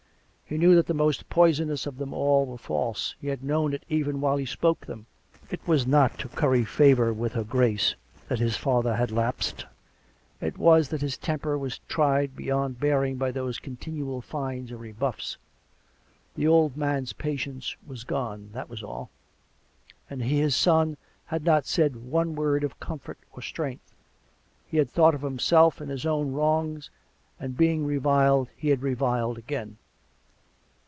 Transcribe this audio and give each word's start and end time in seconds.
He 0.51 0.57
knew 0.57 0.75
that 0.75 0.87
the 0.87 0.93
most 0.93 1.29
poisonous 1.29 1.85
of 1.85 1.97
them 1.97 2.13
all 2.13 2.45
were 2.45 2.57
false; 2.57 3.15
he 3.21 3.27
had 3.29 3.41
known 3.41 3.71
it 3.73 3.85
even 3.87 4.19
while 4.19 4.35
he 4.35 4.45
spoke 4.45 4.85
them; 4.85 5.05
it 5.49 5.65
was 5.65 5.87
not 5.87 6.19
to 6.19 6.27
curry 6.27 6.65
favour 6.65 7.13
with 7.13 7.31
her 7.31 7.45
Grace 7.45 7.95
that 8.27 8.39
his 8.39 8.57
father 8.57 8.97
had 8.97 9.11
lapsed; 9.13 9.65
it 10.41 10.57
was 10.57 10.89
that 10.89 10.99
his 10.99 11.15
temper 11.17 11.57
was 11.57 11.79
tried 11.87 12.35
beyond 12.35 12.81
bearing 12.81 13.15
by 13.15 13.31
those 13.31 13.59
continual 13.59 14.19
fines 14.19 14.71
and 14.71 14.81
rebuffs; 14.81 15.37
the 16.35 16.47
old 16.49 16.75
man's 16.75 17.13
patience 17.13 17.77
was 17.87 18.03
gone— 18.03 18.49
that 18.53 18.67
was 18.69 18.83
all. 18.83 19.09
And 20.09 20.21
he, 20.21 20.39
his 20.41 20.53
son, 20.53 20.97
had 21.27 21.45
not 21.45 21.65
said 21.65 21.95
one 21.95 22.35
word 22.35 22.65
of 22.65 22.77
comfort 22.77 23.19
or 23.31 23.41
strength; 23.41 23.95
he 24.67 24.75
had 24.75 24.89
thought 24.89 25.15
of 25.15 25.21
himself 25.21 25.79
and 25.79 25.89
his 25.89 26.05
own 26.05 26.33
wrongs, 26.33 26.89
and 27.39 27.55
being 27.55 27.85
reviled 27.85 28.49
he 28.57 28.67
had 28.67 28.81
reviled 28.81 29.37
again. 29.37 29.77